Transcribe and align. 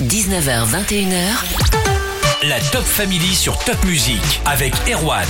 19h, 0.00 0.66
21h. 0.68 2.46
La 2.46 2.60
Top 2.70 2.82
Family 2.82 3.34
sur 3.34 3.58
Top 3.60 3.82
Music 3.86 4.20
avec 4.44 4.74
Erwan. 4.92 5.24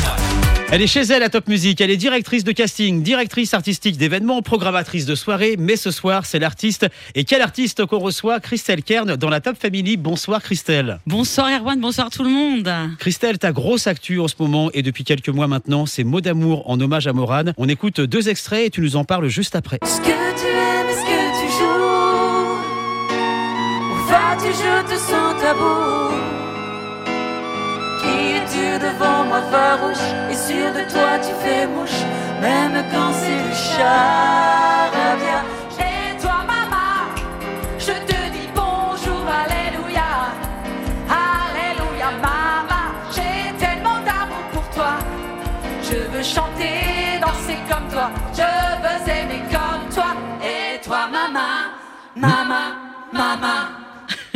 Elle 0.72 0.82
est 0.82 0.88
chez 0.88 1.02
elle 1.02 1.22
à 1.22 1.28
Top 1.28 1.46
Music, 1.46 1.80
elle 1.80 1.92
est 1.92 1.96
directrice 1.96 2.42
de 2.42 2.50
casting, 2.50 3.00
directrice 3.04 3.54
artistique 3.54 3.96
d'événements, 3.96 4.42
programmatrice 4.42 5.06
de 5.06 5.14
soirées, 5.14 5.54
mais 5.56 5.76
ce 5.76 5.92
soir 5.92 6.26
c'est 6.26 6.40
l'artiste. 6.40 6.88
Et 7.14 7.22
quel 7.22 7.42
artiste 7.42 7.86
qu'on 7.86 8.00
reçoit? 8.00 8.40
Christelle 8.40 8.82
Kern 8.82 9.14
dans 9.14 9.30
la 9.30 9.40
Top 9.40 9.56
Family. 9.56 9.96
Bonsoir 9.96 10.42
Christelle. 10.42 10.98
Bonsoir 11.06 11.48
Erwan, 11.48 11.78
bonsoir 11.78 12.10
tout 12.10 12.24
le 12.24 12.30
monde. 12.30 12.68
Christelle, 12.98 13.38
ta 13.38 13.52
grosse 13.52 13.86
actu 13.86 14.18
en 14.18 14.26
ce 14.26 14.34
moment 14.40 14.70
et 14.74 14.82
depuis 14.82 15.04
quelques 15.04 15.28
mois 15.28 15.46
maintenant, 15.46 15.86
c'est 15.86 16.02
Mots 16.02 16.20
d'amour 16.20 16.68
en 16.68 16.80
hommage 16.80 17.06
à 17.06 17.12
Morane. 17.12 17.54
On 17.56 17.68
écoute 17.68 18.00
deux 18.00 18.28
extraits 18.28 18.66
et 18.66 18.70
tu 18.70 18.80
nous 18.80 18.96
en 18.96 19.04
parles 19.04 19.28
juste 19.28 19.54
après. 19.54 19.78
Ce 19.84 20.00
Qui 28.00 28.32
es-tu 28.34 28.78
devant 28.80 29.24
moi 29.26 29.42
farouche? 29.42 30.08
Et 30.28 30.34
sûr 30.34 30.72
de 30.72 30.90
toi 30.90 31.20
tu 31.22 31.32
fais 31.40 31.68
mouche. 31.68 32.02
Même 32.40 32.82
quand 32.90 33.12
c'est 33.12 33.42
du 33.48 33.54
charabia 33.54 35.44
Et 35.78 36.20
toi 36.20 36.38
maman, 36.48 37.14
je 37.78 37.92
te 37.92 38.18
dis 38.32 38.48
bonjour, 38.56 39.24
alléluia. 39.42 40.34
Alléluia 41.08 42.10
maman, 42.20 42.86
j'ai 43.14 43.54
tellement 43.64 44.00
d'amour 44.04 44.42
pour 44.52 44.68
toi. 44.70 44.94
Je 45.80 45.96
veux 46.10 46.24
chanter, 46.24 47.20
danser 47.20 47.58
comme 47.70 47.88
toi. 47.88 48.10
Je 48.34 48.42
veux 48.82 49.12
aimer 49.12 49.42
comme 49.52 49.94
toi. 49.94 50.16
Et 50.42 50.80
toi 50.80 51.06
maman, 51.06 51.70
maman, 52.16 52.74
maman 53.12 53.75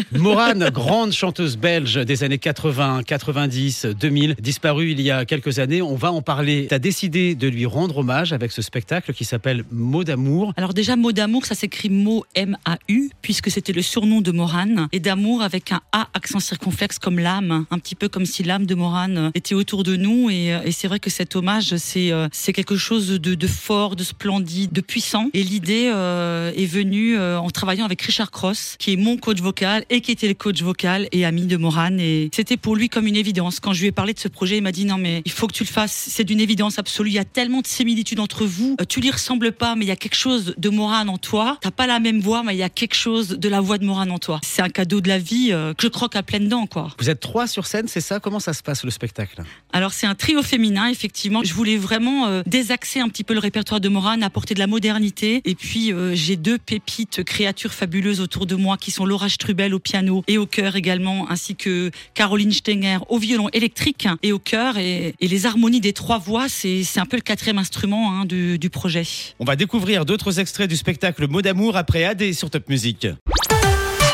Morane, 0.12 0.70
grande 0.70 1.12
chanteuse 1.12 1.56
belge 1.56 1.96
des 1.96 2.24
années 2.24 2.38
80, 2.38 3.02
90, 3.04 3.86
2000, 3.98 4.36
disparue 4.40 4.90
il 4.90 5.00
y 5.00 5.10
a 5.10 5.24
quelques 5.24 5.58
années. 5.58 5.82
On 5.82 5.94
va 5.94 6.12
en 6.12 6.22
parler. 6.22 6.66
Tu 6.68 6.74
as 6.74 6.78
décidé 6.78 7.34
de 7.34 7.48
lui 7.48 7.66
rendre 7.66 7.98
hommage 7.98 8.32
avec 8.32 8.52
ce 8.52 8.62
spectacle 8.62 9.12
qui 9.12 9.24
s'appelle 9.24 9.64
Mots 9.70 10.04
d'amour. 10.04 10.52
Alors 10.56 10.74
déjà, 10.74 10.96
mot 10.96 11.12
d'amour, 11.12 11.46
ça 11.46 11.54
s'écrit 11.54 11.90
mot 11.90 12.24
M-A-U, 12.34 13.10
puisque 13.22 13.50
c'était 13.50 13.72
le 13.72 13.82
surnom 13.82 14.20
de 14.20 14.32
Morane, 14.32 14.88
et 14.92 15.00
d'amour 15.00 15.42
avec 15.42 15.72
un 15.72 15.80
A 15.92 16.08
accent 16.14 16.40
circonflexe 16.40 16.98
comme 16.98 17.18
l'âme, 17.18 17.66
un 17.70 17.78
petit 17.78 17.94
peu 17.94 18.08
comme 18.08 18.26
si 18.26 18.42
l'âme 18.42 18.66
de 18.66 18.74
Morane 18.74 19.30
était 19.34 19.54
autour 19.54 19.82
de 19.82 19.96
nous. 19.96 20.30
Et, 20.30 20.48
et 20.64 20.72
c'est 20.72 20.88
vrai 20.88 21.00
que 21.00 21.10
cet 21.10 21.36
hommage, 21.36 21.76
c'est 21.76 22.12
euh, 22.12 22.28
quelque 22.52 22.76
chose 22.76 23.08
de, 23.08 23.46
fort, 23.46 23.96
de 23.96 24.04
splendide, 24.04 24.72
de 24.72 24.80
puissant. 24.80 25.28
Et 25.34 25.42
l'idée 25.42 25.90
euh, 25.92 26.52
est 26.56 26.66
venue 26.66 27.16
euh, 27.16 27.38
en 27.38 27.50
travaillant 27.50 27.84
avec 27.84 28.02
Richard 28.02 28.30
Cross, 28.30 28.76
qui 28.78 28.92
est 28.92 28.96
mon 28.96 29.16
coach 29.16 29.40
vocal 29.40 29.84
et 29.90 30.00
qui 30.00 30.12
était 30.12 30.28
le 30.28 30.34
coach 30.34 30.62
vocal 30.62 31.08
et 31.12 31.24
ami 31.24 31.46
de 31.46 31.56
Morane. 31.56 32.00
Et 32.00 32.30
c'était 32.32 32.56
pour 32.56 32.76
lui 32.76 32.88
comme 32.88 33.06
une 33.06 33.16
évidence. 33.16 33.60
Quand 33.60 33.72
je 33.72 33.80
lui 33.82 33.88
ai 33.88 33.92
parlé 33.92 34.14
de 34.14 34.18
ce 34.18 34.28
projet, 34.28 34.56
il 34.56 34.62
m'a 34.62 34.72
dit 34.72 34.84
non 34.84 34.96
mais 34.96 35.22
il 35.24 35.32
faut 35.32 35.46
que 35.46 35.52
tu 35.52 35.64
le 35.64 35.68
fasses. 35.68 36.08
C'est 36.10 36.24
d'une 36.24 36.40
évidence 36.40 36.78
absolue. 36.78 37.10
Il 37.10 37.14
y 37.14 37.18
a 37.18 37.24
tellement 37.24 37.60
de 37.60 37.66
similitudes 37.66 38.20
entre 38.20 38.46
vous. 38.46 38.76
Euh, 38.80 38.84
tu 38.88 39.00
lui 39.00 39.10
ressembles 39.10 39.52
pas, 39.52 39.74
mais 39.74 39.84
il 39.84 39.88
y 39.88 39.92
a 39.92 39.96
quelque 39.96 40.16
chose 40.16 40.54
de 40.56 40.68
Morane 40.68 41.08
en 41.08 41.18
toi. 41.18 41.58
T'as 41.60 41.70
pas 41.70 41.86
la 41.86 42.00
même 42.00 42.20
voix, 42.20 42.42
mais 42.42 42.54
il 42.54 42.58
y 42.58 42.62
a 42.62 42.68
quelque 42.68 42.94
chose 42.94 43.30
de 43.30 43.48
la 43.48 43.60
voix 43.60 43.78
de 43.78 43.84
Morane 43.84 44.10
en 44.10 44.18
toi. 44.18 44.40
C'est 44.44 44.62
un 44.62 44.68
cadeau 44.68 45.00
de 45.00 45.08
la 45.08 45.18
vie 45.18 45.48
euh, 45.50 45.74
que 45.74 45.82
je 45.82 45.88
croque 45.88 46.16
à 46.16 46.22
pleines 46.22 46.48
dents, 46.48 46.66
quoi. 46.66 46.88
Vous 46.98 47.10
êtes 47.10 47.20
trois 47.20 47.46
sur 47.46 47.66
scène, 47.66 47.88
c'est 47.88 48.00
ça? 48.00 48.20
Comment 48.20 48.40
ça 48.40 48.52
se 48.52 48.62
passe 48.62 48.84
le 48.84 48.90
spectacle? 48.90 49.42
Alors 49.72 49.92
c'est 49.92 50.06
un 50.06 50.14
trio 50.14 50.42
féminin, 50.42 50.88
effectivement. 50.88 51.42
Je 51.44 51.52
voulais 51.54 51.76
vraiment 51.76 52.26
euh, 52.26 52.42
désaxer 52.46 53.00
un 53.00 53.08
petit 53.08 53.24
peu 53.24 53.34
le 53.34 53.40
répertoire 53.40 53.80
de 53.80 53.88
Morane, 53.88 54.22
apporter 54.22 54.54
de 54.54 54.60
la 54.60 54.66
modernité. 54.66 55.42
Et 55.44 55.54
puis 55.54 55.92
euh, 55.92 56.14
j'ai 56.14 56.36
deux 56.36 56.58
pépites 56.58 57.24
créatures 57.24 57.72
fabuleuses 57.72 58.20
autour 58.20 58.46
de 58.46 58.54
moi 58.54 58.76
qui 58.76 58.90
sont 58.90 59.04
Laura 59.04 59.28
Strubel 59.28 59.74
au 59.74 59.79
piano 59.80 60.22
et 60.28 60.38
au 60.38 60.46
chœur 60.46 60.76
également, 60.76 61.30
ainsi 61.30 61.56
que 61.56 61.90
Caroline 62.14 62.52
Stenger 62.52 62.98
au 63.08 63.18
violon 63.18 63.48
électrique 63.52 64.06
et 64.22 64.32
au 64.32 64.38
chœur. 64.38 64.78
Et, 64.78 65.14
et 65.20 65.28
les 65.28 65.46
harmonies 65.46 65.80
des 65.80 65.92
trois 65.92 66.18
voix, 66.18 66.48
c'est 66.48 66.84
un 66.96 67.06
peu 67.06 67.16
le 67.16 67.22
quatrième 67.22 67.58
instrument 67.58 68.12
hein, 68.12 68.24
du, 68.24 68.58
du 68.58 68.70
projet. 68.70 69.02
On 69.38 69.44
va 69.44 69.56
découvrir 69.56 70.04
d'autres 70.04 70.38
extraits 70.38 70.68
du 70.68 70.76
spectacle 70.76 71.26
Mots 71.28 71.42
d'amour 71.42 71.76
après 71.76 72.04
AD 72.04 72.32
sur 72.32 72.50
Top 72.50 72.68
Music. 72.68 73.06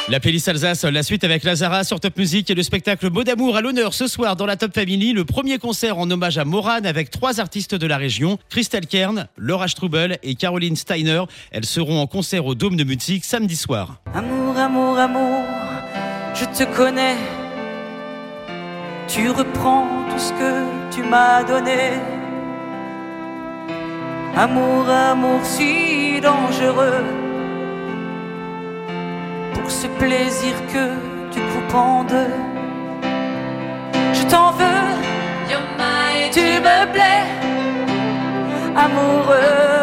La 0.09 0.21
playlist 0.21 0.47
Alsace, 0.47 0.84
la 0.84 1.03
suite 1.03 1.25
avec 1.25 1.43
Lazara 1.43 1.82
sur 1.82 1.99
Top 1.99 2.16
Music 2.16 2.49
et 2.49 2.55
le 2.55 2.62
spectacle 2.62 3.10
Mots 3.10 3.25
d'amour 3.25 3.56
à 3.56 3.60
l'honneur 3.60 3.93
ce 3.93 4.06
soir 4.06 4.37
dans 4.37 4.47
la 4.47 4.55
Top 4.55 4.72
Family, 4.72 5.12
le 5.12 5.25
premier 5.25 5.59
concert 5.59 5.99
en 5.99 6.09
hommage 6.09 6.38
à 6.38 6.44
Morane 6.44 6.87
avec 6.87 7.10
trois 7.10 7.41
artistes 7.41 7.75
de 7.75 7.87
la 7.88 7.97
région, 7.97 8.38
Christelle 8.49 8.87
Kern, 8.87 9.26
Laura 9.37 9.66
Strubel 9.66 10.19
et 10.22 10.37
Caroline 10.37 10.76
Steiner. 10.76 11.25
Elles 11.50 11.65
seront 11.65 12.00
en 12.00 12.06
concert 12.06 12.47
au 12.47 12.55
Dôme 12.55 12.76
de 12.76 12.84
Musique 12.84 13.25
samedi 13.25 13.56
soir. 13.56 14.00
Amour, 14.15 14.56
amour, 14.56 14.97
amour, 14.97 15.44
je 16.38 16.44
te 16.44 16.64
connais. 16.76 17.16
Tu 19.08 19.30
reprends 19.30 19.86
tout 20.10 20.19
ce 20.19 20.32
que 20.32 20.52
tu 20.91 21.02
m'as 21.02 21.42
donné. 21.42 21.82
Amour, 24.36 24.84
amour 24.88 25.41
si 25.42 26.20
dangereux. 26.20 27.04
Pour 29.54 29.70
ce 29.70 29.86
plaisir 30.00 30.54
que 30.72 30.84
tu 31.32 31.41
coupes 31.50 31.75
en 31.75 32.04
deux. 32.04 32.34
Je 34.12 34.22
t'en 34.32 34.50
veux, 34.52 34.86
tu 36.32 36.46
me 36.66 36.78
plais. 36.92 37.25
Amoureux. 38.84 39.75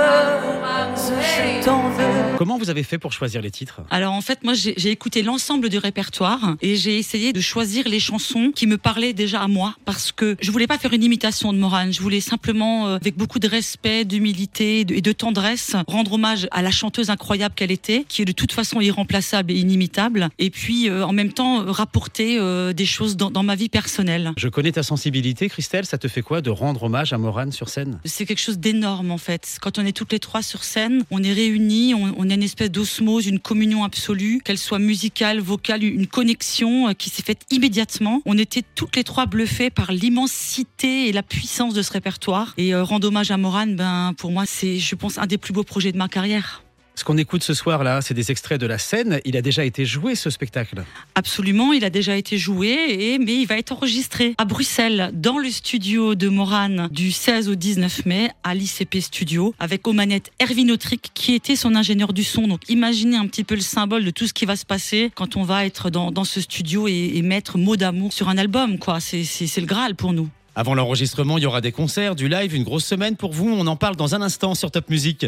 Comment 2.37 2.57
vous 2.57 2.69
avez 2.69 2.83
fait 2.83 2.97
pour 2.97 3.13
choisir 3.13 3.41
les 3.41 3.51
titres 3.51 3.81
Alors 3.91 4.13
en 4.13 4.21
fait, 4.21 4.43
moi 4.43 4.53
j'ai 4.53 4.89
écouté 4.89 5.21
l'ensemble 5.21 5.69
du 5.69 5.77
répertoire 5.77 6.55
et 6.61 6.75
j'ai 6.75 6.97
essayé 6.97 7.31
de 7.31 7.39
choisir 7.39 7.87
les 7.87 7.99
chansons 7.99 8.51
qui 8.53 8.65
me 8.67 8.77
parlaient 8.77 9.13
déjà 9.13 9.41
à 9.41 9.47
moi 9.47 9.75
parce 9.85 10.11
que 10.11 10.35
je 10.41 10.51
voulais 10.51 10.67
pas 10.67 10.77
faire 10.77 10.93
une 10.93 11.03
imitation 11.03 11.53
de 11.53 11.57
Morane. 11.59 11.93
Je 11.93 12.01
voulais 12.01 12.19
simplement, 12.21 12.87
euh, 12.87 12.95
avec 12.95 13.15
beaucoup 13.17 13.39
de 13.39 13.47
respect, 13.47 14.03
d'humilité 14.03 14.79
et 14.79 14.85
de- 14.85 15.11
tendresse, 15.13 15.75
rendre 15.87 16.13
hommage 16.13 16.47
à 16.51 16.63
la 16.63 16.71
chanteuse 16.71 17.11
incroyable 17.11 17.53
qu'elle 17.55 17.71
était, 17.71 18.03
qui 18.09 18.23
est 18.23 18.25
de 18.25 18.31
toute 18.31 18.51
façon 18.51 18.81
irremplaçable 18.81 19.51
et 19.51 19.55
inimitable. 19.55 20.29
Et 20.39 20.49
puis 20.49 20.89
euh, 20.89 21.05
en 21.05 21.13
même 21.13 21.31
temps 21.31 21.61
euh, 21.61 21.71
rapporter 21.71 22.37
euh, 22.39 22.73
des 22.73 22.85
choses 22.87 23.15
dans, 23.15 23.29
dans 23.29 23.43
ma 23.43 23.55
vie 23.55 23.69
personnelle. 23.69 24.31
Je 24.37 24.47
connais 24.49 24.71
ta 24.71 24.81
sensibilité, 24.83 25.49
Christelle. 25.49 25.85
Ça 25.85 25.99
te 25.99 26.07
fait 26.07 26.23
quoi 26.23 26.41
de 26.41 26.49
rendre 26.49 26.83
hommage 26.83 27.13
à 27.13 27.17
Morane 27.19 27.51
sur 27.51 27.69
scène? 27.69 27.99
C'est 28.05 28.25
quelque 28.25 28.41
chose 28.41 28.57
d'énorme 28.57 29.11
en 29.11 29.17
fait. 29.19 29.57
Quand 29.61 29.77
on 29.77 29.85
est 29.85 29.91
toutes 29.95 30.11
les 30.11 30.19
trois 30.19 30.41
sur 30.41 30.63
scène, 30.63 31.05
on 31.11 31.21
est 31.23 31.31
réunis, 31.33 31.93
on, 31.93 32.13
on 32.17 32.29
a 32.31 32.32
une 32.33 32.43
espèce 32.43 32.71
d'osmose, 32.71 33.27
une 33.27 33.39
communion 33.39 33.83
absolue, 33.83 34.41
qu'elle 34.43 34.57
soit 34.57 34.79
musicale, 34.79 35.39
vocale, 35.39 35.83
une 35.83 36.07
connexion 36.07 36.89
euh, 36.89 36.93
qui 36.93 37.09
s'est 37.09 37.23
faite 37.23 37.41
immédiatement. 37.51 38.21
On 38.25 38.37
était 38.37 38.63
toutes 38.75 38.95
les 38.95 39.03
trois 39.03 39.25
bluffées 39.25 39.69
par 39.69 39.91
l'immensité 39.91 41.07
et 41.07 41.11
la 41.11 41.23
puissance 41.23 41.73
de 41.73 41.81
ce 41.81 41.91
répertoire. 41.91 42.53
Et 42.57 42.73
euh, 42.73 42.83
rendre 42.83 43.07
hommage 43.07 43.31
à 43.31 43.37
Morane, 43.37 43.75
ben 43.75 44.13
pour 44.17 44.31
moi 44.31 44.45
c'est, 44.45 44.79
je 44.79 44.95
pense, 44.95 45.17
un 45.17 45.27
des 45.27 45.37
plus 45.37 45.53
beaux 45.53 45.63
projets 45.63 45.91
de 45.91 45.97
ma 45.97 46.07
carrière. 46.07 46.62
Ce 46.95 47.03
qu'on 47.03 47.17
écoute 47.17 47.43
ce 47.43 47.55
soir 47.55 47.83
là, 47.83 48.01
c'est 48.01 48.13
des 48.13 48.29
extraits 48.29 48.61
de 48.61 48.67
la 48.67 48.77
scène. 48.77 49.19
Il 49.25 49.35
a 49.35 49.41
déjà 49.41 49.65
été 49.65 49.83
joué 49.83 50.13
ce 50.13 50.29
spectacle. 50.29 50.83
Absolument, 51.15 51.73
il 51.73 51.83
a 51.83 51.89
déjà 51.89 52.15
été 52.15 52.37
joué, 52.37 52.69
et, 52.89 53.17
mais 53.17 53.33
il 53.35 53.45
va 53.47 53.57
être 53.57 53.71
enregistré 53.71 54.35
à 54.37 54.45
Bruxelles, 54.45 55.09
dans 55.13 55.39
le 55.39 55.49
studio 55.49 56.13
de 56.13 56.29
Morane, 56.29 56.89
du 56.91 57.11
16 57.11 57.49
au 57.49 57.55
19 57.55 58.05
mai, 58.05 58.29
à 58.43 58.53
l'ICP 58.53 58.99
Studio, 59.01 59.55
avec 59.59 59.87
aux 59.87 59.93
manettes 59.93 60.31
Erwin 60.39 60.69
Autric, 60.69 61.09
qui 61.15 61.33
était 61.33 61.55
son 61.55 61.73
ingénieur 61.75 62.13
du 62.13 62.23
son. 62.23 62.47
Donc 62.47 62.61
imaginez 62.69 63.17
un 63.17 63.25
petit 63.25 63.43
peu 63.43 63.55
le 63.55 63.61
symbole 63.61 64.05
de 64.05 64.11
tout 64.11 64.27
ce 64.27 64.33
qui 64.33 64.45
va 64.45 64.55
se 64.55 64.65
passer 64.65 65.11
quand 65.15 65.35
on 65.35 65.43
va 65.43 65.65
être 65.65 65.89
dans, 65.89 66.11
dans 66.11 66.25
ce 66.25 66.41
studio 66.41 66.87
et, 66.87 67.13
et 67.15 67.21
mettre 67.23 67.57
mot 67.57 67.75
d'amour 67.75 68.13
sur 68.13 68.29
un 68.29 68.37
album. 68.37 68.77
quoi. 68.77 68.99
C'est 68.99 69.23
c'est- 69.23 69.47
c'est 69.47 69.61
le 69.61 69.67
Graal 69.67 69.95
pour 69.95 70.13
nous. 70.13 70.29
Avant 70.55 70.75
l'enregistrement, 70.75 71.39
il 71.39 71.43
y 71.43 71.47
aura 71.47 71.61
des 71.61 71.71
concerts, 71.71 72.15
du 72.15 72.29
live, 72.29 72.53
une 72.53 72.63
grosse 72.63 72.85
semaine 72.85 73.15
pour 73.15 73.33
vous. 73.33 73.49
On 73.49 73.65
en 73.65 73.75
parle 73.75 73.95
dans 73.95 74.13
un 74.13 74.21
instant 74.21 74.53
sur 74.53 74.69
Top 74.69 74.89
Music. 74.91 75.25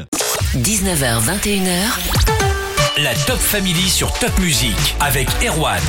19h, 0.56 1.20
21h. 1.20 3.04
La 3.04 3.14
Top 3.28 3.38
Family 3.38 3.90
sur 3.90 4.14
Top 4.14 4.32
Music 4.40 4.96
avec 5.02 5.28
Erwan. 5.46 5.82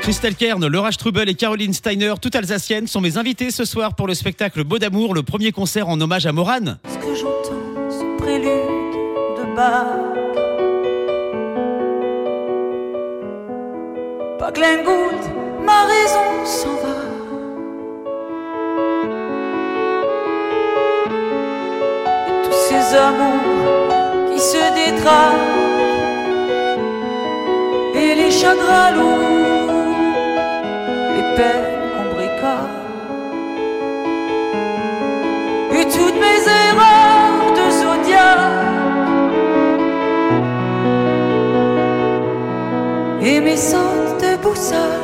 Christelle 0.00 0.36
Kern, 0.36 0.64
Laura 0.64 0.92
Strubel 0.92 1.28
et 1.28 1.34
Caroline 1.34 1.72
Steiner, 1.74 2.14
toutes 2.22 2.36
alsaciennes, 2.36 2.86
sont 2.86 3.00
mes 3.00 3.18
invités 3.18 3.50
ce 3.50 3.64
soir 3.64 3.96
pour 3.96 4.06
le 4.06 4.14
spectacle 4.14 4.62
Beau 4.62 4.78
d'amour, 4.78 5.12
le 5.12 5.24
premier 5.24 5.50
concert 5.50 5.88
en 5.88 6.00
hommage 6.00 6.24
à 6.24 6.30
Morane. 6.30 6.78
Est-ce 6.88 6.98
que 6.98 7.14
j'entends 7.16 7.90
ce 7.90 8.22
prélude 8.22 8.46
de 8.46 9.56
Bach 9.56 9.86
Pas 14.38 14.52
ma 15.64 15.84
raison 15.84 16.44
s'en 16.44 16.76
va. 16.76 16.94
Et 22.28 22.48
tous 22.48 22.56
ces 22.68 22.96
amours 22.96 23.55
et 27.94 28.14
les 28.14 28.30
chagrins 28.30 28.90
lourds, 28.96 29.70
les 31.14 31.36
peines 31.36 31.74
qu'on 31.92 32.14
bricole. 32.14 32.74
Et 35.78 35.84
toutes 35.84 36.18
mes 36.26 36.42
erreurs 36.64 37.52
de 37.58 37.66
zodiaque 37.80 38.56
Et 43.22 43.40
mes 43.40 43.56
sautes 43.56 44.20
de 44.20 44.36
boussole. 44.42 44.95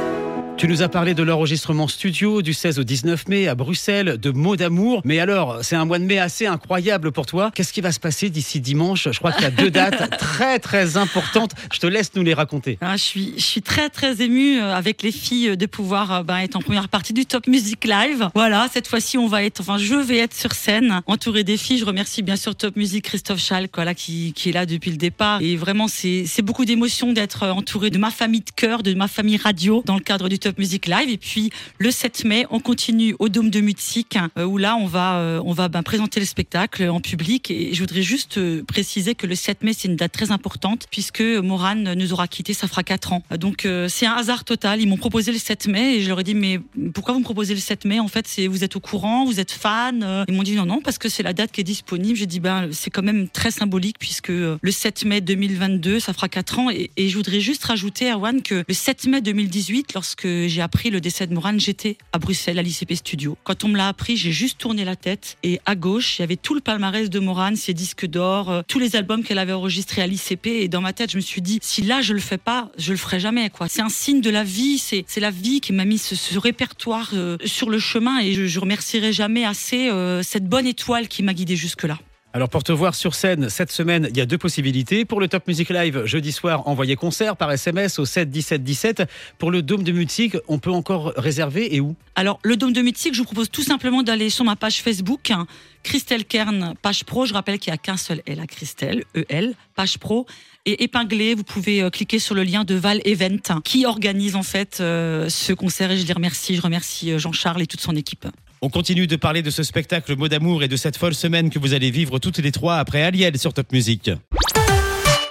Tu 0.63 0.69
nous 0.69 0.81
as 0.81 0.89
parlé 0.89 1.13
de 1.15 1.25
l'enregistrement 1.25 1.89
studio 1.89 2.41
du 2.41 2.53
16 2.53 2.79
au 2.79 2.85
19 2.85 3.27
mai 3.27 3.49
à 3.49 3.57
Bruxelles, 3.57 4.17
de 4.17 4.31
mots 4.31 4.55
d'amour. 4.55 5.03
Mais 5.05 5.19
alors, 5.19 5.59
c'est 5.63 5.75
un 5.75 5.85
mois 5.85 5.99
de 5.99 6.05
mai 6.05 6.21
assez 6.21 6.47
incroyable 6.47 7.11
pour 7.11 7.27
toi. 7.27 7.51
Qu'est-ce 7.53 7.73
qui 7.73 7.81
va 7.81 7.91
se 7.91 7.99
passer 7.99 8.31
d'ici 8.31 8.61
dimanche? 8.61 9.09
Je 9.11 9.19
crois 9.19 9.33
qu'il 9.33 9.43
y 9.43 9.47
a 9.47 9.51
deux 9.51 9.71
dates 9.73 10.17
très 10.19 10.61
très 10.61 10.97
importantes. 10.97 11.51
Je 11.73 11.81
te 11.81 11.89
laisse 11.89 12.15
nous 12.15 12.23
les 12.23 12.33
raconter. 12.33 12.79
Ah, 12.81 12.97
je, 12.97 13.03
suis, 13.03 13.35
je 13.39 13.43
suis 13.43 13.61
très 13.61 13.91
très 13.91 14.23
émue 14.23 14.61
euh, 14.61 14.73
avec 14.73 15.03
les 15.03 15.11
filles 15.11 15.49
euh, 15.49 15.57
de 15.57 15.67
pouvoir 15.67 16.13
euh, 16.13 16.23
ben, 16.23 16.37
être 16.37 16.55
en 16.55 16.61
première 16.61 16.89
partie 16.89 17.13
du 17.13 17.27
Top 17.27 17.49
Music 17.49 17.85
Live. 17.85 18.29
Voilà, 18.37 18.69
cette 18.73 18.87
fois-ci, 18.87 19.19
on 19.19 19.27
va 19.27 19.43
être, 19.43 19.63
enfin, 19.63 19.79
je 19.79 19.97
vais 19.97 20.19
être 20.19 20.33
sur 20.33 20.53
scène, 20.53 21.01
entourée 21.07 21.43
des 21.43 21.57
filles. 21.57 21.79
Je 21.79 21.87
remercie 21.87 22.23
bien 22.23 22.37
sûr 22.37 22.55
Top 22.55 22.77
Music 22.77 23.05
Christophe 23.05 23.41
Schalk, 23.41 23.73
voilà, 23.75 23.97
qui, 23.97 24.33
qui 24.33 24.51
est 24.51 24.53
là 24.53 24.65
depuis 24.65 24.93
le 24.93 24.97
départ. 24.97 25.43
Et 25.43 25.57
vraiment, 25.57 25.89
c'est 25.89 26.23
c'est 26.25 26.43
beaucoup 26.43 26.65
d'émotion 26.65 27.13
d'être 27.13 27.49
entourée 27.49 27.91
de 27.91 27.99
ma 27.99 28.13
famille 28.13 28.43
de 28.43 28.53
cœur, 28.55 28.85
de 28.85 28.95
ma 28.95 29.09
famille 29.09 29.39
radio, 29.39 29.83
dans 29.87 29.97
le 29.97 30.03
cadre 30.03 30.29
du 30.29 30.39
Top 30.39 30.52
Music 30.59 30.87
Live. 30.87 31.11
Et 31.11 31.19
puis 31.19 31.51
le 31.79 31.91
7 31.91 32.25
mai, 32.25 32.47
on 32.51 32.61
continue 32.61 33.15
au 33.19 33.29
Dôme 33.29 33.51
de 33.51 33.61
Mutzig, 33.61 34.07
euh, 34.39 34.45
où 34.45 34.59
là, 34.59 34.77
on 34.77 34.87
va, 34.87 35.17
euh, 35.17 35.43
on 35.45 35.53
va 35.53 35.69
ben, 35.69 35.83
présenter 35.83 36.21
le 36.21 36.27
spectacle 36.27 36.89
en 36.89 37.01
public. 37.01 37.51
Et 37.51 37.75
je 37.75 37.81
voudrais 37.81 38.03
juste 38.03 38.39
euh, 38.39 38.63
préciser 38.65 39.15
que 39.15 39.27
le 39.27 39.35
7 39.35 39.63
mai, 39.63 39.73
c'est 39.73 39.89
une 39.89 39.97
date 39.97 40.13
très 40.13 40.31
importante, 40.31 40.87
puisque 40.91 41.21
Moran 41.21 41.75
nous 41.75 42.13
aura 42.13 42.29
quitté, 42.29 42.55
ça 42.55 42.69
fera 42.69 42.83
4 42.83 43.13
ans. 43.13 43.23
Donc 43.39 43.65
euh, 43.65 43.89
c'est 43.89 44.07
un 44.07 44.15
hasard 44.15 44.45
total. 44.45 44.81
Ils 44.81 44.89
m'ont 44.89 44.97
proposé 44.97 45.33
le 45.33 45.39
7 45.39 45.69
mai 45.69 45.97
et 45.97 46.03
je 46.03 46.09
leur 46.09 46.21
ai 46.21 46.25
dit, 46.25 46.35
mais 46.35 46.61
pourquoi 46.95 47.15
vous 47.15 47.21
me 47.21 47.25
proposez 47.25 47.55
le 47.55 47.61
7 47.61 47.85
mai? 47.85 48.01
En 48.01 48.09
fait, 48.09 48.27
vous 48.49 48.65
êtes 48.65 48.77
au 48.77 48.81
courant, 48.81 49.25
vous 49.25 49.41
êtes 49.41 49.53
fan. 49.53 50.25
Ils 50.29 50.35
m'ont 50.35 50.43
dit 50.43 50.55
non, 50.55 50.67
non, 50.67 50.81
parce 50.81 50.99
que 50.99 51.09
c'est 51.09 51.23
la 51.23 51.33
date 51.33 51.53
qui 51.53 51.61
est 51.61 51.65
disponible. 51.65 52.17
J'ai 52.17 52.27
dit, 52.27 52.41
ben, 52.41 52.69
c'est 52.73 52.91
quand 52.91 53.03
même 53.03 53.29
très 53.29 53.51
symbolique, 53.51 53.99
puisque 53.99 54.29
le 54.29 54.71
7 54.71 55.05
mai 55.05 55.21
2022, 55.21 56.01
ça 56.01 56.13
fera 56.13 56.29
4 56.29 56.59
ans. 56.59 56.71
Et, 56.71 56.91
je 56.97 57.17
voudrais 57.17 57.41
juste 57.41 57.65
rajouter, 57.65 58.11
Erwan, 58.11 58.43
que 58.43 58.65
le 58.67 58.75
7 58.75 59.07
mai 59.07 59.21
2018, 59.21 59.95
lorsque 59.95 60.27
j'ai 60.49 60.63
appris 60.63 60.91
le 60.91 61.01
décès 61.01 61.27
de 61.27 61.35
Moran, 61.35 61.59
j'étais 61.59 61.97
à 62.13 62.19
Bruxelles, 62.19 62.59
à 62.59 62.63
l'ICP 62.63 62.95
Studio. 62.95 63.37
Quand 63.45 63.65
on 63.65 63.69
me 63.69 63.77
l'a 63.77 63.89
appris, 63.89 64.17
j'ai 64.17 64.33
juste 64.33 64.59
tourné 64.59 64.85
la 64.85 64.97
tête 64.97 65.37
et 65.43 65.61
à 65.67 65.75
gauche, 65.75 66.19
il 66.19 66.23
y 66.23 66.25
avait 66.25 66.37
tout 66.37 66.55
le 66.55 66.61
palmarès 66.61 67.11
de 67.11 67.19
Moran, 67.19 67.57
ses 67.57 67.75
disques 67.75 68.07
d'or, 68.07 68.51
euh, 68.51 68.63
tous 68.67 68.79
les 68.79 68.97
albums 68.97 69.23
qu'elle 69.23 69.39
avait 69.39 69.53
enregistrés 69.53 70.03
à 70.03 70.07
l'ICP. 70.07 70.47
Et 70.47 70.69
dans 70.69 70.81
ma 70.81 70.93
tête, 70.93 71.11
je 71.13 71.17
me 71.17 71.23
suis 71.23 71.43
dit, 71.43 71.59
si 71.63 71.83
là 71.83 72.03
je 72.03 72.13
le 72.13 72.21
fais 72.21 72.39
pas, 72.39 72.71
je 72.79 72.93
le 72.93 72.99
ferai 72.99 73.21
jamais. 73.21 73.51
quoi. 73.51 73.69
C'est 73.69 73.83
un 73.83 73.89
signe 73.89 74.21
de 74.21 74.31
la 74.31 74.45
vie, 74.45 74.79
c'est 74.79 75.05
la 75.21 75.31
vie 75.31 75.61
qui 75.61 75.73
m'a 75.73 75.85
mis 75.85 75.99
ce, 75.99 76.15
ce 76.15 76.39
répertoire 76.39 77.11
euh, 77.15 77.37
sur 77.45 77.71
le 77.71 77.79
chemin 77.79 78.21
et 78.21 78.33
je, 78.35 78.47
je 78.47 78.61
remercierai 78.61 79.13
jamais 79.13 79.45
assez 79.45 79.89
euh, 79.89 80.23
cette 80.23 80.47
bonne 80.47 80.67
étoile 80.67 81.09
qui 81.09 81.23
m'a 81.23 81.35
guidée 81.35 81.57
jusque-là. 81.57 81.99
Alors 82.35 82.49
pour 82.49 82.63
te 82.63 82.73
voir 82.73 82.95
sur 82.95 83.15
scène 83.15 83.51
cette 83.51 83.71
semaine, 83.71 84.09
il 84.09 84.17
y 84.17 84.21
a 84.23 84.27
deux 84.27 84.39
possibilités. 84.39 85.05
Pour 85.05 85.21
le 85.21 85.29
Top 85.29 85.47
Music 85.47 85.69
Live, 85.69 86.07
jeudi 86.07 86.33
soir, 86.33 86.67
envoyez 86.67 86.97
concert 86.97 87.37
par 87.37 87.53
SMS 87.53 87.99
au 87.99 88.07
7 88.07 88.31
17 88.31 88.65
17. 88.65 89.03
Pour 89.37 89.51
le 89.51 89.61
Dôme 89.61 89.83
de 89.83 89.93
Mutzig, 89.93 90.39
on 90.49 90.59
peut 90.59 90.71
encore 90.71 91.13
réserver 91.19 91.75
et 91.75 91.81
où? 91.81 91.95
Alors, 92.15 92.39
le 92.43 92.57
Dôme 92.57 92.73
de 92.73 92.81
Mutzig, 92.81 93.13
je 93.13 93.19
vous 93.19 93.27
propose 93.27 93.51
tout 93.51 93.63
simplement 93.63 94.03
d'aller 94.03 94.31
sur 94.31 94.47
ma 94.47 94.57
page 94.57 94.81
Facebook, 94.81 95.31
hein, 95.31 95.47
Christelle 95.83 96.25
Kern, 96.25 96.75
page 96.81 97.05
pro. 97.05 97.27
Je 97.27 97.35
rappelle 97.35 97.59
qu'il 97.59 97.71
n'y 97.71 97.75
a 97.75 97.79
qu'un 97.79 97.99
seul 97.99 98.23
L 98.25 98.41
à 98.41 98.47
Christelle, 98.47 99.05
E-L, 99.15 99.55
page 99.75 99.99
pro. 99.99 100.27
Et 100.65 100.85
épinglé, 100.85 101.35
vous 101.35 101.43
pouvez 101.45 101.83
euh, 101.83 101.91
cliquer 101.91 102.19
sur 102.19 102.35
le 102.35 102.45
lien 102.45 102.65
de 102.65 102.77
Val 102.77 103.03
Event, 103.05 103.37
hein, 103.51 103.61
qui 103.63 103.85
organise 103.85 104.37
en 104.37 104.43
fait 104.43 104.79
euh, 104.81 105.29
ce 105.29 105.53
concert. 105.53 105.91
Et 105.91 105.99
je 105.99 106.07
les 106.07 106.13
remercie. 106.15 106.55
Je 106.55 106.63
remercie 106.63 107.11
euh, 107.11 107.19
Jean-Charles 107.19 107.61
et 107.61 107.67
toute 107.67 107.81
son 107.81 107.95
équipe. 107.95 108.27
On 108.65 108.69
continue 108.69 109.09
de 109.09 109.17
parler 109.17 109.43
de 109.43 109.51
ce 109.51 109.65
spectacle 109.65 110.15
Mot 110.15 110.29
d'amour 110.29 110.63
et 110.63 110.69
de 110.69 110.77
cette 110.77 110.97
folle 110.97 111.15
semaine 111.15 111.51
que 111.51 111.59
vous 111.59 111.75
allez 111.75 111.91
vivre 111.91 112.21
toutes 112.21 112.39
les 112.39 112.53
trois 112.53 112.77
après 112.77 113.03
Aliel 113.03 113.37
sur 113.37 113.53
Top 113.53 113.73
Music. 113.73 114.09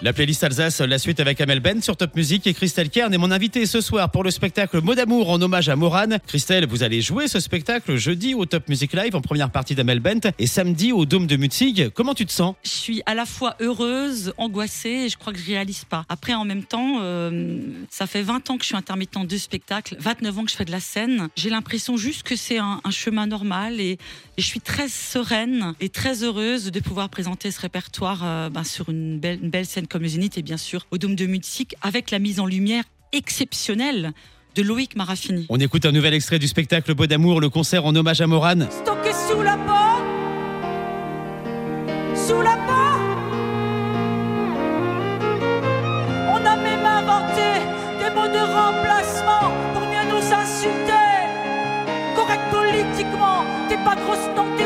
La 0.04 0.14
playlist 0.14 0.44
Alsace, 0.44 0.82
la 0.82 0.98
suite 0.98 1.20
avec 1.20 1.40
Amel 1.42 1.60
Ben 1.60 1.80
sur 1.80 1.96
Top 1.96 2.16
Music 2.16 2.48
et 2.48 2.56
Christelle 2.56 2.90
Kern 2.90 3.14
est 3.14 3.20
mon 3.20 3.30
invité 3.30 3.68
ce 3.68 3.82
soir 3.82 4.10
pour 4.10 4.24
le 4.24 4.32
spectacle 4.32 4.82
Mot 4.82 4.96
d'amour 4.96 5.30
en 5.30 5.40
hommage 5.40 5.70
à 5.70 5.76
Moran. 5.76 6.18
Christelle, 6.26 6.66
vous 6.66 6.82
allez 6.82 7.02
jouer 7.02 7.28
ce 7.28 7.40
spectacle 7.40 7.96
jeudi 7.98 8.34
au 8.34 8.48
Top 8.48 8.68
Music 8.68 8.94
Live 8.94 9.16
en 9.16 9.22
première 9.22 9.52
partie 9.52 9.76
d'Amel 9.76 10.00
Bent 10.00 10.32
et 10.40 10.48
samedi 10.48 10.92
au 10.92 11.06
Dôme 11.06 11.28
de 11.28 11.36
Mutzig. 11.36 11.92
Comment 11.94 12.16
tu 12.16 12.26
te 12.26 12.32
sens? 12.32 12.56
Je 12.64 12.70
suis 12.70 13.04
à 13.06 13.14
la 13.14 13.28
fois 13.28 13.56
heureuse, 13.60 14.34
angoissée, 14.38 15.04
et 15.06 15.10
je 15.10 15.18
crois 15.18 15.34
que 15.34 15.40
je 15.40 15.46
réalise 15.46 15.86
pas. 15.86 16.04
Après, 16.10 16.34
en 16.34 16.46
même 16.46 16.64
temps, 16.64 16.98
euh, 17.02 17.60
ça 17.92 18.08
fait 18.08 18.24
20 18.24 18.50
ans 18.50 18.58
que 18.58 18.64
je 18.64 18.70
suis 18.70 18.76
intermittent 18.76 19.28
de 19.28 19.38
spectacle, 19.38 19.98
29 20.00 20.40
ans 20.40 20.46
que 20.46 20.52
je 20.52 20.56
fais 20.56 20.66
de 20.66 20.72
la 20.72 20.80
scène. 20.80 21.28
J'ai 21.36 21.52
l'impression 21.52 21.96
juste 21.96 22.24
que 22.24 22.36
c'est 22.36 22.58
un, 22.58 22.82
chemin 22.90 23.28
normal 23.28 23.80
et, 23.80 23.92
et 23.92 24.42
je 24.42 24.48
suis 24.48 24.62
très 24.62 24.90
sereine 24.90 25.76
et 25.80 25.90
très 25.90 26.24
heureuse 26.24 26.72
de 26.72 26.80
pouvoir 26.80 27.10
présenter 27.10 27.52
ce 27.52 27.62
répertoire 27.62 28.22
euh, 28.24 28.50
ben, 28.50 28.64
sur 28.64 28.90
une 28.90 29.20
belle, 29.20 29.38
une 29.44 29.52
belle 29.52 29.68
scène 29.68 29.86
comme 29.92 30.04
le 30.04 30.08
Zénith 30.08 30.38
et 30.38 30.42
bien 30.42 30.58
sûr 30.58 30.88
au 30.92 30.98
Dôme 30.98 31.16
de 31.16 31.26
Mutzig 31.26 31.76
avec 31.82 32.12
la 32.12 32.20
mise 32.20 32.40
en 32.40 32.46
lumière 32.46 32.86
exceptionnelle 33.12 34.14
de 34.56 34.64
Loïc 34.64 34.96
Marafini. 34.96 35.46
On 35.50 35.60
écoute 35.60 35.86
un 35.86 35.92
nouvel 35.92 36.14
extrait 36.14 36.40
du 36.40 36.48
spectacle 36.48 36.94
Beau 36.94 37.08
d'amour, 37.08 37.42
le 37.42 37.50
concert 37.50 37.86
en 37.86 37.94
hommage 37.94 38.22
à 38.22 38.28
Moran. 38.28 38.70
Stocké 38.70 39.12
sous 39.12 39.42
la 39.42 39.58
peau. 39.58 39.74
Sous 42.16 42.42
la 42.42 42.56
peau. 42.56 42.72
On 46.30 46.46
a 46.46 46.56
même 46.56 46.86
inventé 46.86 47.60
des 48.00 48.16
mots 48.16 48.32
de 48.32 48.40
remplacement 48.40 49.52
pour 49.74 49.82
mieux 49.82 50.06
nous 50.10 50.34
insulter. 50.34 50.92
Correct 52.16 52.44
politiquement, 52.50 53.44
t'es 53.68 53.76
pas 53.76 53.96
grosse, 53.96 54.28
non, 54.38 54.46
t'es 54.58 54.66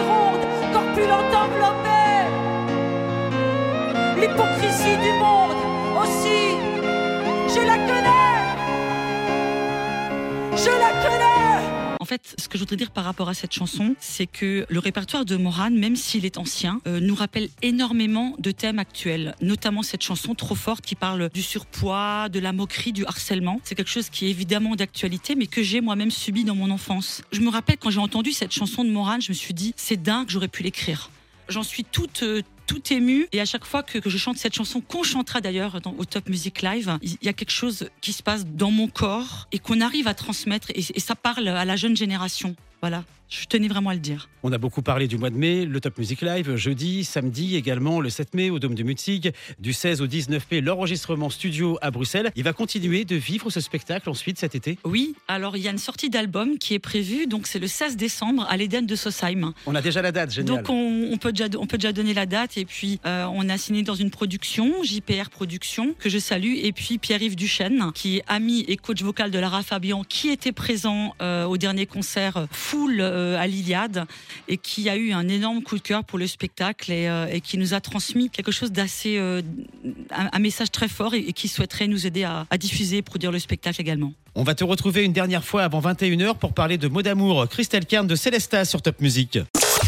L'hypocrisie 4.25 4.98
du 5.04 5.12
monde 5.19 5.51
aussi, 6.01 6.57
je 7.48 7.62
la 7.63 7.77
connais. 7.77 8.36
Je 10.57 10.72
la 10.72 10.89
connais. 11.04 11.98
En 12.00 12.06
fait, 12.06 12.33
ce 12.39 12.50
que 12.50 12.57
je 12.57 12.63
voudrais 12.63 12.75
dire 12.75 12.89
par 12.89 13.04
rapport 13.04 13.30
à 13.30 13.36
cette 13.36 13.54
chanson, 13.54 13.95
c'est 14.00 14.25
que 14.25 14.66
le 14.68 14.80
répertoire 14.80 15.25
de 15.25 15.36
Moran, 15.36 15.69
même 15.69 15.95
s'il 15.95 16.25
est 16.25 16.39
ancien, 16.39 16.81
euh, 16.88 17.00
nous 17.00 17.13
rappelle 17.13 17.50
énormément 17.62 18.36
de 18.39 18.50
thèmes 18.50 18.80
actuels, 18.80 19.36
notamment 19.42 19.83
cette 19.83 20.01
chanson 20.01 20.33
trop 20.33 20.56
forte 20.56 20.83
qui 20.83 20.95
parle 20.95 21.30
du 21.31 21.44
surpoids, 21.44 22.27
de 22.27 22.39
la 22.39 22.51
moquerie, 22.51 22.94
du 22.94 23.06
harcèlement. 23.06 23.62
C'est 23.63 23.75
quelque 23.75 23.92
chose 23.92 24.10
qui 24.10 24.25
est 24.25 24.31
évidemment 24.31 24.75
d'actualité, 24.75 25.36
mais 25.36 25.45
que 25.45 25.62
j'ai 25.62 25.81
moi-même 25.81 26.10
subi 26.10 26.44
dans 26.45 26.56
mon 26.56 26.72
enfance. 26.72 27.22
Je 27.31 27.42
me 27.42 27.50
rappelle 27.50 27.77
quand 27.77 27.92
j'ai 27.92 28.00
entendu 28.00 28.31
cette 28.31 28.54
chanson 28.54 28.83
de 28.83 28.89
Moran, 28.89 29.19
je 29.19 29.30
me 29.30 29.36
suis 29.36 29.54
dit, 29.54 29.75
c'est 29.77 30.01
dingue, 30.01 30.25
j'aurais 30.30 30.48
pu 30.48 30.63
l'écrire. 30.63 31.12
J'en 31.48 31.62
suis 31.62 31.83
toute 31.83 32.24
euh, 32.24 32.42
tout 32.65 32.81
émue 32.94 33.27
et 33.31 33.41
à 33.41 33.45
chaque 33.45 33.65
fois 33.65 33.83
que, 33.83 34.00
je 34.09 34.17
chante 34.17 34.38
cette 34.38 34.56
chanson 34.56 34.81
qu'on 34.81 35.03
chantera 35.03 35.41
d'ailleurs 35.41 35.79
au 35.97 36.06
Top 36.06 36.29
Music 36.29 36.62
Live 36.62 36.97
il 37.01 37.17
y 37.21 37.29
a 37.29 37.33
quelque 37.33 37.51
chose 37.51 37.89
qui 38.01 38.13
se 38.13 38.23
passe 38.23 38.45
dans 38.45 38.71
mon 38.71 38.88
corps 38.88 39.47
et 39.51 39.59
qu'on 39.59 39.81
arrive 39.81 40.07
à 40.07 40.13
transmettre. 40.13 40.69
Et, 40.71 40.83
et 40.94 41.00
ça 41.00 41.15
parle 41.15 41.48
à 41.48 41.65
la 41.65 41.75
jeune 41.75 41.95
génération 41.95 42.55
voilà 42.86 43.04
je 43.27 43.46
tenais 43.46 43.68
vraiment 43.68 43.89
à 43.89 43.94
le 43.96 44.00
dire 44.00 44.30
On 44.44 44.51
a 44.51 44.58
beaucoup 44.60 44.84
parlé 44.84 45.08
du 45.08 45.18
mois 45.18 45.32
de 45.32 45.36
mai, 45.36 45.65
le 45.65 45.82
Top 45.82 45.98
Music 45.98 46.22
Live, 46.22 46.56
jeudi, 46.56 47.04
samedi 47.04 47.56
également, 47.56 48.00
le 48.00 48.10
7 48.10 48.36
mai 48.36 48.50
au 48.51 48.60
Dôme 48.60 48.75
de 48.75 48.84
Mutzig, 48.84 49.34
du 49.60 49.74
16 49.74 50.01
au 50.01 50.08
19 50.08 50.46
mai, 50.51 50.62
l'enregistrement 50.62 51.32
studio 51.32 51.80
à 51.82 51.89
Bruxelles. 51.89 52.32
Il 52.36 52.44
va 52.44 52.54
continuer 52.54 53.04
de 53.04 53.15
vivre 53.15 53.50
ce 53.50 53.60
spectacle 53.60 54.10
ensuite 54.10 54.38
cet 54.38 54.54
été. 54.54 54.77
oui 54.84 55.15
alors 55.27 55.58
il 55.58 55.63
y 55.63 55.68
a 55.68 55.72
une 55.72 55.80
sortie 55.80 56.10
d'album 56.12 56.60
qui 56.60 56.75
est 56.75 56.80
prévue 56.80 57.25
donc 57.25 57.48
c'est 57.48 57.58
le 57.58 57.68
16 57.68 57.98
décembre 57.98 58.46
à 58.48 58.58
l'Éden 58.58 58.86
de 58.86 58.96
Sosheim 58.96 59.54
On 59.65 59.74
a 59.74 59.82
déjà 59.82 60.04
la 60.04 60.12
date, 60.12 60.32
génial. 60.32 60.58
Donc 60.58 60.70
on, 60.70 61.10
on 61.12 61.18
peut 61.18 61.32
déjà, 61.32 61.50
on 61.60 61.65
peut 61.65 61.77
déjà 61.77 61.94
donner 61.94 62.13
la 62.13 62.27
date 62.27 62.58
et 62.58 62.65
puis 62.65 63.00
euh, 63.06 63.25
on 63.32 63.50
a 63.50 63.58
signé 63.58 63.82
dans 63.82 63.96
une 63.96 64.12
production, 64.12 64.84
JPR 64.84 65.32
Production, 65.32 65.96
que 65.98 66.10
je 66.10 66.20
salue, 66.20 66.54
et 66.62 66.72
puis 66.72 67.00
Pierre-Yves 67.00 67.36
Duchesne, 67.36 67.92
qui 67.94 68.18
est 68.18 68.24
ami 68.27 68.65
et 68.68 68.77
coach 68.77 69.01
vocal 69.01 69.32
de 69.32 69.39
Lara 69.39 69.63
Fabian, 69.63 70.04
qui 70.04 70.30
était 70.30 70.51
présent 70.51 71.15
euh, 71.22 71.46
au 71.46 71.58
dernier 71.58 71.88
concert 71.88 72.38
euh, 72.38 72.46
euh, 73.00 73.38
à 73.39 73.48
l'Iliade 73.48 74.05
et 74.48 74.58
qui 74.58 74.89
a 74.89 74.96
eu 74.96 75.12
un 75.12 75.27
énorme 75.27 75.62
coup 75.62 75.77
de 75.77 75.82
cœur 75.82 76.03
pour 76.03 76.20
le 76.20 76.27
spectacle 76.27 76.91
et, 76.91 77.08
euh, 77.08 77.27
et 77.32 77.41
qui 77.41 77.58
nous 77.58 77.74
a 77.74 77.82
transmis 77.82 78.29
quelque 78.29 78.51
chose 78.51 78.72
d'assez, 78.72 79.17
euh, 79.17 79.41
un, 80.12 80.29
un 80.32 80.39
message 80.39 80.72
très 80.72 80.88
fort 80.88 81.13
et, 81.13 81.20
et 81.20 81.34
qui 81.34 81.48
souhaiterait 81.48 81.88
nous 81.88 82.05
aider 82.05 82.24
à, 82.24 82.46
à 82.50 82.58
diffuser 82.58 82.98
et 82.98 83.01
produire 83.01 83.32
le 83.32 83.39
spectacle 83.39 83.79
également. 83.82 84.13
On 84.36 84.44
va 84.44 84.53
te 84.55 84.63
retrouver 84.63 85.03
une 85.03 85.13
dernière 85.13 85.44
fois 85.44 85.63
avant 85.63 85.82
21h 85.82 86.38
pour 86.38 86.53
parler 86.53 86.77
de 86.77 86.88
mots 86.88 87.01
d'amour. 87.01 87.48
Christelle 87.48 87.86
Kern 87.86 88.05
de 88.05 88.15
Célesta 88.15 88.65
sur 88.65 88.82
Top 88.82 89.00
Music. 89.01 89.39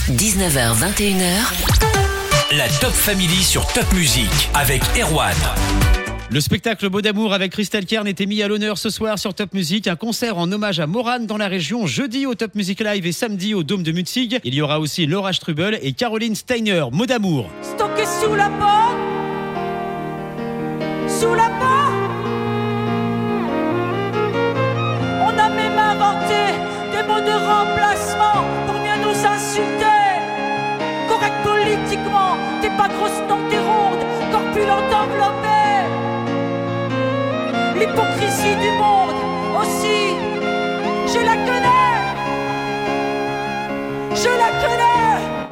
19h, 0.09 0.73
21h, 0.79 2.57
La 2.57 2.69
Top 2.79 2.93
Family 2.93 3.43
sur 3.43 3.67
Top 3.73 3.91
Music 3.93 4.29
avec 4.53 4.81
Erwan. 4.97 5.35
Le 6.29 6.41
spectacle 6.41 6.89
Beau 6.89 7.01
d'amour 7.01 7.33
avec 7.33 7.53
Christelle 7.53 7.85
Kern 7.85 8.05
était 8.05 8.25
mis 8.25 8.43
à 8.43 8.49
l'honneur 8.49 8.77
ce 8.77 8.89
soir 8.89 9.17
sur 9.17 9.33
Top 9.33 9.53
Music. 9.53 9.87
Un 9.87 9.95
concert 9.95 10.37
en 10.37 10.51
hommage 10.51 10.81
à 10.81 10.85
Moran 10.85 11.19
dans 11.21 11.37
la 11.37 11.47
région, 11.47 11.87
jeudi 11.87 12.25
au 12.25 12.35
Top 12.35 12.53
Music 12.53 12.81
Live 12.81 13.07
et 13.07 13.13
samedi 13.13 13.53
au 13.53 13.63
Dôme 13.63 13.81
de 13.81 13.93
Mutzig. 13.93 14.41
Il 14.43 14.53
y 14.53 14.61
aura 14.61 14.81
aussi 14.81 15.05
Laura 15.05 15.31
Strubel 15.31 15.79
et 15.81 15.93
Caroline 15.93 16.35
Steiner. 16.35 16.83
Mots 16.91 17.05
d'amour. 17.05 17.49
stocké 17.61 18.03
sous 18.05 18.35
la 18.35 18.51
sous 21.07 21.33
la. 21.33 21.47
On 25.23 25.39
a 25.39 25.49
même 25.49 25.79
inventé 25.79 26.41
des 26.91 27.03
mots 27.07 27.21
de 27.21 27.31
remplacement 27.31 28.43
pour 28.65 28.75
nous 28.75 29.25
insulter. 29.25 29.85
Correct 31.07 31.35
politiquement, 31.43 32.35
t'es 32.61 32.69
pas 32.69 32.89
grosse, 32.89 33.21
non, 33.29 33.46
L'hypocrisie 37.79 38.55
du 38.55 38.71
monde 38.79 39.06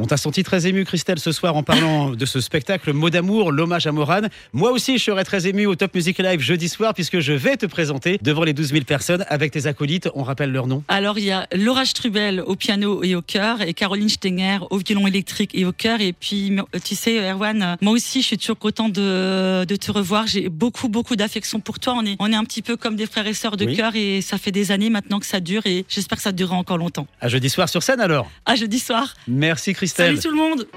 On 0.06 0.08
t'a 0.08 0.18
senti 0.18 0.44
très 0.44 0.68
ému, 0.68 0.86
Christelle, 0.86 1.18
ce 1.18 1.32
soir 1.32 1.56
en 1.56 1.64
parlant 1.64 2.12
de 2.12 2.26
ce 2.28 2.40
spectacle 2.40 2.94
Mot 2.94 3.10
d'amour, 3.10 3.52
l'hommage 3.52 3.88
à 3.88 3.92
Morane. 3.92 4.30
Moi 4.54 4.70
aussi, 4.70 5.00
je 5.00 5.04
serai 5.04 5.24
très 5.24 5.48
ému 5.48 5.66
au 5.66 5.74
Top 5.74 5.96
Music 5.96 6.20
Live 6.20 6.42
jeudi 6.42 6.70
soir 6.70 6.94
puisque 6.94 7.22
je 7.22 7.34
vais 7.34 7.58
te 7.58 7.66
présenter 7.66 8.20
devant 8.22 8.44
les 8.44 8.54
12 8.54 8.68
000 8.70 8.84
personnes 8.84 9.26
avec 9.30 9.52
tes 9.52 9.66
acolytes. 9.66 10.08
On 10.14 10.22
rappelle 10.22 10.52
leur 10.52 10.68
nom. 10.68 10.84
Alors, 10.90 11.18
il 11.18 11.24
y 11.26 11.32
a 11.32 11.48
Laura 11.56 11.86
Strubel 11.86 12.40
au 12.46 12.56
piano 12.56 13.04
et 13.04 13.16
au 13.16 13.24
chœur 13.24 13.62
et 13.64 13.74
Caroline 13.74 14.08
Stenger 14.08 14.60
au 14.70 14.78
violon 14.78 15.08
électrique 15.08 15.50
et 15.56 15.66
au 15.66 15.72
chœur. 15.72 16.00
Et 16.02 16.14
puis, 16.14 16.56
tu 16.84 16.94
sais, 16.94 17.18
Erwan, 17.32 17.76
moi 17.82 17.94
aussi, 17.94 18.22
je 18.22 18.28
suis 18.28 18.38
toujours 18.38 18.60
content 18.60 18.90
de, 18.90 19.66
de 19.66 19.76
te 19.76 19.92
revoir. 19.92 20.28
J'ai 20.28 20.50
beaucoup, 20.50 20.88
beaucoup 20.88 21.16
d'affection 21.16 21.60
pour 21.62 21.80
toi. 21.80 21.96
On 21.98 22.06
est, 22.06 22.16
on 22.20 22.32
est 22.32 22.36
un 22.36 22.44
petit 22.44 22.62
peu 22.62 22.78
comme 22.78 22.96
des 22.96 23.08
frères 23.08 23.26
et 23.26 23.34
sœurs 23.34 23.58
de 23.58 23.66
Oui. 23.66 23.76
cœur 23.76 23.96
et 23.96 24.22
ça 24.22 24.38
fait 24.38 24.52
des 24.52 24.72
années 24.72 24.92
maintenant 24.92 25.20
que 25.20 25.26
ça 25.26 25.40
dure 25.40 25.66
et 25.66 25.84
j'espère 25.90 26.20
que 26.20 26.24
ça 26.24 26.32
durera 26.32 26.58
encore 26.58 26.78
longtemps. 26.78 27.08
À 27.22 27.28
jeudi 27.28 27.50
soir 27.50 27.68
sur 27.70 27.82
scène 27.82 28.02
alors. 28.02 28.30
À 28.46 28.54
jeudi 28.54 28.78
soir. 28.78 29.16
Merci 29.28 29.74
Christelle. 29.74 29.95
Salut 29.98 30.20
tout 30.20 30.30
le 30.30 30.36
monde. 30.36 30.68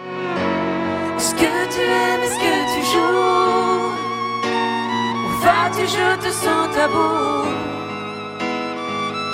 Est-ce 1.16 1.34
que 1.34 1.40
tu 1.40 1.80
aimes, 1.80 2.22
est-ce 2.22 2.38
que 2.38 2.54
tu 2.72 2.80
joues 2.92 3.90
Où 5.26 5.30
vas-tu, 5.42 5.84
je 5.88 6.16
te 6.24 6.30
sens 6.30 6.68
tabou 6.72 7.42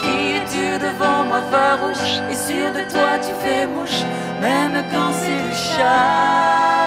Qui 0.00 0.16
es-tu 0.36 0.66
devant 0.78 1.24
moi 1.26 1.42
farouche? 1.50 2.14
Et 2.30 2.34
sûr 2.34 2.68
de 2.72 2.90
toi 2.90 3.18
tu 3.20 3.34
fais 3.44 3.66
mouche 3.66 4.00
Même 4.40 4.82
quand 4.90 5.12
c'est 5.12 5.42
le 5.48 5.52
charabia 5.52 6.83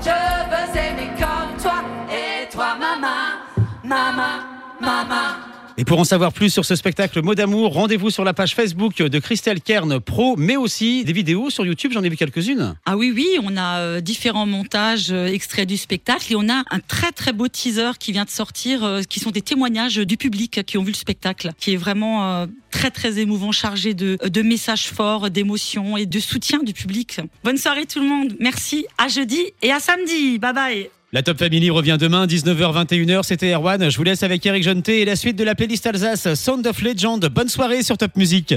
Je 0.00 0.10
veux 0.10 0.78
aimer 0.78 1.10
comme 1.18 1.56
toi. 1.60 1.82
Et 2.10 2.48
toi, 2.50 2.74
maman, 2.78 3.40
maman, 3.82 4.44
maman. 4.80 5.41
Et 5.82 5.84
pour 5.84 5.98
en 5.98 6.04
savoir 6.04 6.32
plus 6.32 6.50
sur 6.50 6.64
ce 6.64 6.76
spectacle 6.76 7.20
Mot 7.22 7.34
d'amour, 7.34 7.72
rendez-vous 7.72 8.10
sur 8.10 8.22
la 8.22 8.32
page 8.32 8.54
Facebook 8.54 8.98
de 8.98 9.18
Christelle 9.18 9.60
Kern 9.60 9.98
Pro, 9.98 10.36
mais 10.36 10.54
aussi 10.54 11.02
des 11.02 11.12
vidéos 11.12 11.50
sur 11.50 11.66
YouTube. 11.66 11.90
J'en 11.92 12.04
ai 12.04 12.08
vu 12.08 12.16
quelques-unes. 12.16 12.76
Ah 12.86 12.96
oui, 12.96 13.12
oui, 13.12 13.26
on 13.42 13.56
a 13.56 13.80
euh, 13.80 14.00
différents 14.00 14.46
montages 14.46 15.10
euh, 15.10 15.26
extraits 15.26 15.68
du 15.68 15.76
spectacle 15.76 16.32
et 16.32 16.36
on 16.36 16.48
a 16.48 16.62
un 16.70 16.78
très 16.78 17.10
très 17.10 17.32
beau 17.32 17.48
teaser 17.48 17.98
qui 17.98 18.12
vient 18.12 18.24
de 18.24 18.30
sortir, 18.30 18.84
euh, 18.84 19.02
qui 19.02 19.18
sont 19.18 19.32
des 19.32 19.42
témoignages 19.42 19.96
du 19.96 20.16
public 20.16 20.64
qui 20.64 20.78
ont 20.78 20.84
vu 20.84 20.92
le 20.92 20.96
spectacle, 20.96 21.50
qui 21.58 21.72
est 21.72 21.76
vraiment 21.76 22.46
très 22.70 22.92
très 22.92 23.18
émouvant, 23.18 23.50
chargé 23.50 23.92
de, 23.92 24.18
de 24.24 24.42
messages 24.42 24.86
forts, 24.86 25.30
d'émotions 25.30 25.96
et 25.96 26.06
de 26.06 26.20
soutien 26.20 26.60
du 26.60 26.74
public. 26.74 27.18
Bonne 27.42 27.56
soirée 27.56 27.86
tout 27.86 27.98
le 27.98 28.06
monde, 28.06 28.36
merci, 28.38 28.86
à 28.98 29.08
jeudi 29.08 29.40
et 29.62 29.72
à 29.72 29.80
samedi, 29.80 30.38
bye 30.38 30.52
bye 30.52 31.01
La 31.14 31.22
Top 31.22 31.38
Family 31.38 31.68
revient 31.68 31.98
demain, 32.00 32.24
19h-21h. 32.24 33.22
C'était 33.22 33.52
Erwan. 33.52 33.90
Je 33.90 33.98
vous 33.98 34.02
laisse 34.02 34.22
avec 34.22 34.46
Eric 34.46 34.62
Jonté 34.62 35.02
et 35.02 35.04
la 35.04 35.14
suite 35.14 35.36
de 35.36 35.44
la 35.44 35.54
playlist 35.54 35.86
Alsace 35.86 36.32
Sound 36.40 36.66
of 36.66 36.80
Legend. 36.80 37.22
Bonne 37.26 37.50
soirée 37.50 37.82
sur 37.82 37.98
Top 37.98 38.16
Music. 38.16 38.54